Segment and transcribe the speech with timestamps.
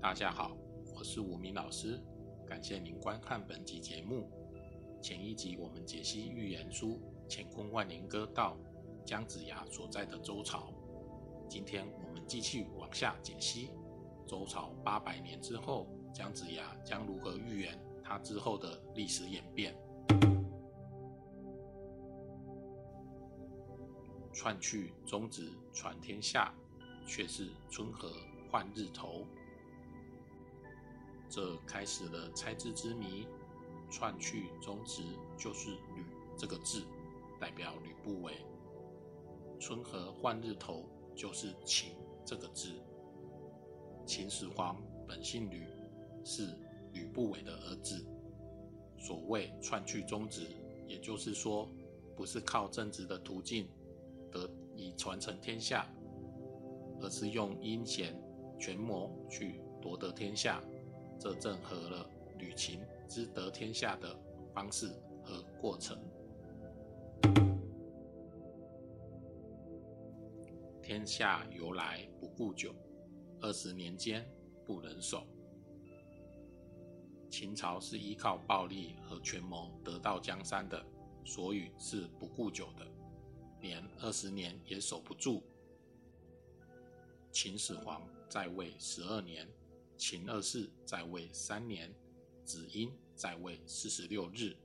[0.00, 0.56] 大家好，
[0.94, 2.00] 我是吴明老师，
[2.46, 4.30] 感谢您观看本集节目。
[5.02, 6.92] 前一集我们解析预言书
[7.28, 8.56] 《乾坤万年歌》到
[9.04, 10.72] 姜子牙所在的周朝，
[11.48, 13.70] 今天我们继续往下解析
[14.24, 19.76] 周朝八百年之后，姜子牙将如何预言他之后的历史演变。
[24.32, 26.54] 篡去宗旨传天下，
[27.04, 28.12] 却是春和
[28.48, 29.26] 换日头。
[31.28, 33.26] 这开始了猜字之谜。
[33.90, 35.02] 篡去宗旨
[35.38, 36.04] 就是“吕”
[36.36, 36.82] 这个字，
[37.40, 38.34] 代表吕不韦；
[39.58, 40.84] 春和换日头
[41.16, 41.92] 就是“秦”
[42.22, 42.70] 这个字。
[44.04, 45.66] 秦始皇本姓吕，
[46.22, 46.54] 是
[46.92, 48.06] 吕不韦的儿子。
[48.98, 50.46] 所谓篡去宗旨，
[50.86, 51.66] 也就是说，
[52.14, 53.66] 不是靠正直的途径
[54.30, 55.90] 得以传承天下，
[57.00, 58.14] 而是用阴险
[58.58, 60.62] 权谋去夺得天下。
[61.18, 64.16] 这正合了吕秦之得天下的
[64.54, 64.86] 方式
[65.24, 65.98] 和过程。
[70.80, 72.72] 天下由来不固久，
[73.40, 74.24] 二十年间
[74.64, 75.26] 不能守。
[77.28, 80.82] 秦朝是依靠暴力和权谋得到江山的，
[81.24, 82.86] 所以是不顾久的，
[83.60, 85.42] 连二十年也守不住。
[87.32, 89.46] 秦始皇在位十二年。
[89.98, 91.92] 秦二世在位三年，
[92.44, 94.56] 子婴在位四十六日，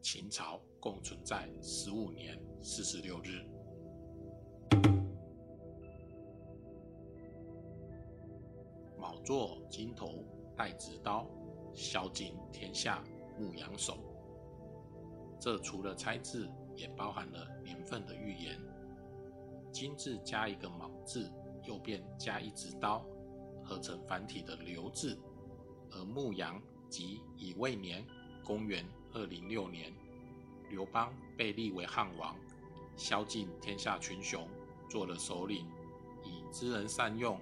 [0.00, 3.44] 秦朝共存在十五年四十六日。
[8.96, 10.24] 卯作金头
[10.56, 11.28] 带直刀，
[11.74, 13.04] 宵尽天下
[13.38, 13.98] 牧羊手。
[15.38, 18.58] 这除了猜字，也包含了年份的预言。
[19.70, 21.30] 金字加一个卯字，
[21.64, 23.04] 右边加一直刀。
[23.68, 25.18] 合成繁体的“刘”字，
[25.90, 28.02] 而牧羊即乙未年，
[28.42, 29.92] 公元二零六年，
[30.70, 32.34] 刘邦被立为汉王，
[32.96, 34.48] 宵尽天下群雄，
[34.88, 35.66] 做了首领，
[36.24, 37.38] 以知人善用，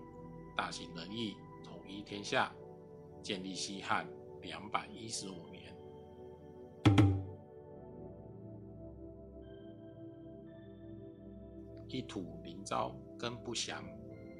[0.56, 2.52] 大行仁义，统一天下，
[3.22, 4.04] 建立西汉
[4.42, 5.72] 两百一十五年。
[11.88, 13.82] 一土临朝根不详，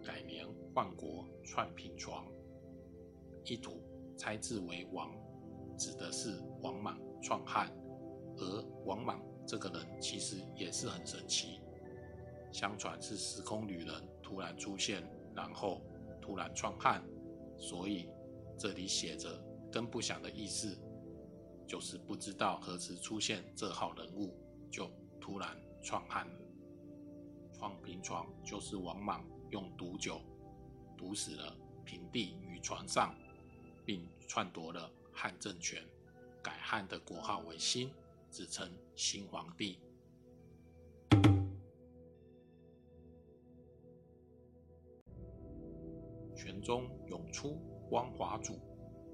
[0.06, 0.47] 改年。
[0.75, 2.27] 万国串平床，
[3.44, 3.83] 一土
[4.15, 5.11] 猜字为王，
[5.78, 7.75] 指的是王莽创汉。
[8.37, 11.62] 而王莽这个人其实也是很神奇，
[12.53, 15.03] 相传是时空旅人突然出现，
[15.34, 15.81] 然后
[16.21, 17.03] 突然创汉。
[17.56, 18.11] 所以
[18.59, 20.78] 这里写着跟不详的意思，
[21.66, 24.39] 就是不知道何时出现这号人物，
[24.71, 26.34] 就突然创汉了。
[27.55, 30.21] 创平床就是王莽用毒酒。
[30.97, 33.15] 毒死了平地与船上，
[33.84, 35.83] 并篡夺了汉政权，
[36.43, 37.91] 改汉的国号为新，
[38.31, 39.79] 自称新皇帝。
[46.34, 48.59] 泉中涌出光华主，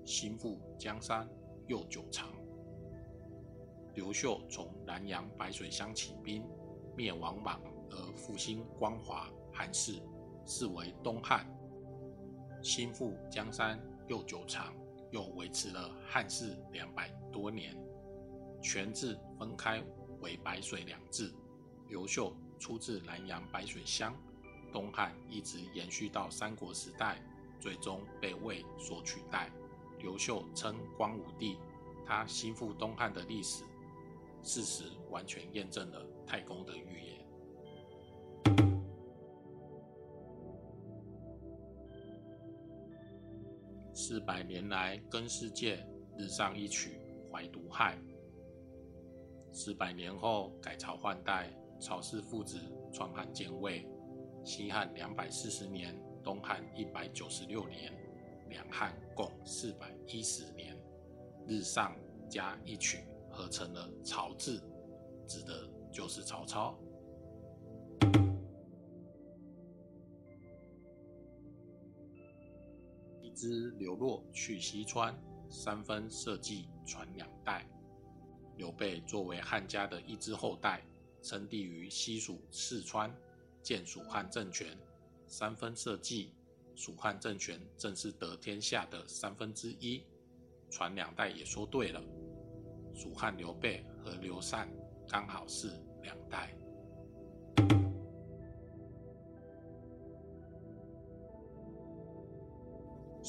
[0.04, 1.28] 心腹江山
[1.66, 2.32] 又久长。
[3.94, 6.44] 刘秀从南阳白水乡起兵，
[6.96, 7.60] 灭王莽
[7.90, 10.00] 而复兴光华汉室，
[10.46, 11.46] 是为东汉。
[12.62, 14.74] 心腹江山又久长，
[15.10, 17.76] 又维持了汉室两百多年。
[18.62, 19.82] 全字分开
[20.20, 21.34] 为白水两字。
[21.88, 24.14] 刘秀出自南阳白水乡，
[24.72, 27.20] 东汉一直延续到三国时代，
[27.60, 29.50] 最终被魏所取代。
[29.98, 31.58] 刘秀称光武帝，
[32.06, 33.64] 他心腹东汉的历史
[34.42, 37.21] 事实完全验证了太公的预言。
[44.04, 45.86] 四百年来，更世界
[46.18, 47.96] 日上一曲，怀毒害。
[49.52, 52.58] 四百年后，改朝换代，曹氏父子
[52.92, 53.88] 创汉建魏。
[54.44, 57.92] 西汉两百四十年，东汉一百九十六年，
[58.48, 60.76] 两汉共四百一十年。
[61.46, 61.96] 日上
[62.28, 64.60] 加一曲，合成了曹字，
[65.28, 66.76] 指的就是曹操。
[73.42, 75.12] 之流落去西川，
[75.50, 77.68] 三分社稷传两代。
[78.56, 80.80] 刘备作为汉家的一支后代，
[81.20, 83.12] 称帝于西蜀四川，
[83.60, 84.78] 建蜀汉政权。
[85.26, 86.32] 三分社稷，
[86.76, 90.04] 蜀汉政权正是得天下的三分之一。
[90.70, 92.00] 传两代也说对了，
[92.94, 94.72] 蜀汉刘备和刘禅
[95.08, 95.68] 刚好是
[96.02, 96.56] 两代。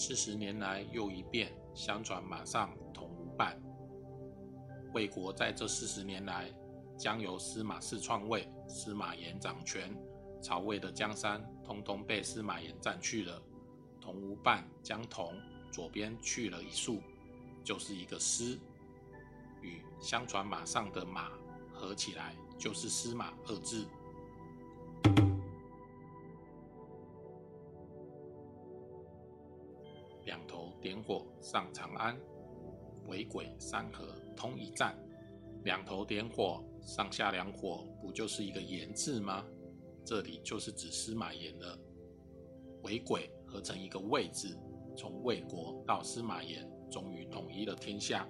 [0.05, 3.57] 四十年来又一变，相传马上同无伴。
[4.93, 6.53] 魏国在这四十年来，
[6.97, 9.97] 将由司马氏篡位，司马炎掌权，
[10.41, 13.41] 曹魏的江山通通被司马炎占去了。
[14.01, 15.39] 同无伴将同
[15.71, 17.01] 左边去了一竖，
[17.63, 18.59] 就是一个司，
[19.61, 21.31] 与相传马上的马
[21.71, 23.85] 合起来，就是司马二字。
[30.25, 32.17] 两头点火上长安，
[33.07, 34.97] 为鬼三合通一战。
[35.63, 39.45] 两头点火，上下两火，不就是一个言字吗？
[40.03, 41.79] 这里就是指司马炎了。
[42.81, 44.59] 为鬼合成一个魏字，
[44.97, 48.27] 从魏国到司马炎，终于统一了天下。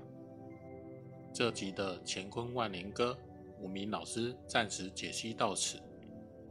[1.33, 3.17] 这集的乾坤万年歌，
[3.59, 5.79] 无名老师暂时解析到此。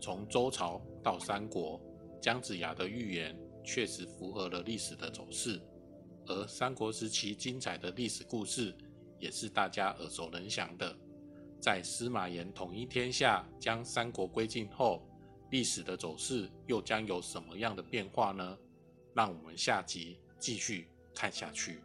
[0.00, 1.80] 从周朝到三国，
[2.20, 5.60] 姜子牙的预言确实符合了历史的走势，
[6.26, 8.74] 而三国时期精彩的历史故事。
[9.18, 10.92] 也是大家耳熟能详的。
[11.60, 15.00] 在司马炎统一天下、将三国归晋后，
[15.52, 18.58] 历史的走势又将有什么样的变化呢？
[19.14, 21.78] 让我们下集继续看下去。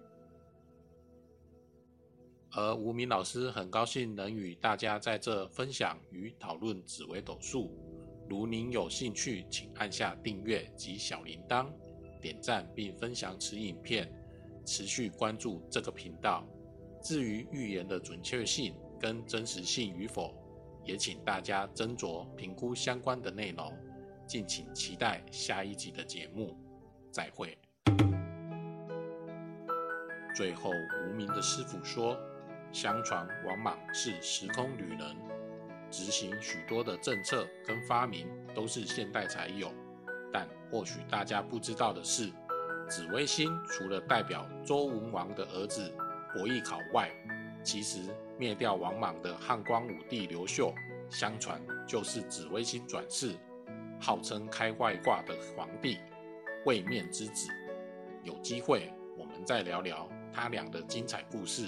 [2.49, 7.71] 而无名老师很高兴能与大家在这分享与讨论紫微斗数。
[8.29, 11.67] 如您有兴趣，请按下订阅及小铃铛，
[12.21, 14.11] 点赞并分享此影片，
[14.65, 16.45] 持续关注这个频道。
[17.01, 20.33] 至于预言的准确性跟真实性与否，
[20.83, 23.73] 也请大家斟酌评估相关的内容。
[24.25, 26.53] 敬请期待下一集的节目，
[27.11, 27.57] 再会。
[30.35, 30.69] 最后，
[31.05, 32.19] 无名的师傅说
[32.73, 35.15] ：“相传王莽是时空旅人，
[35.91, 39.71] 执行许多的政策跟发明都是现代才有。
[40.31, 42.31] 但或许大家不知道的是，
[42.89, 45.93] 紫微星除了代表周文王的儿子。”
[46.33, 47.09] 伯邑考外，
[47.63, 48.01] 其实
[48.37, 50.71] 灭掉王莽的汉光武帝刘秀，
[51.09, 53.33] 相传就是紫微星转世，
[53.99, 55.97] 号称开外挂的皇帝，
[56.65, 57.49] 位面之子。
[58.23, 61.65] 有机会我们再聊聊他俩的精彩故事。